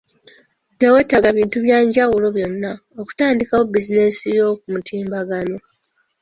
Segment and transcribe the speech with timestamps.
[0.79, 5.57] Teweetaaga bintu bya njawulo byonna, okutandikawo bizinensi y'oku mutimbagano.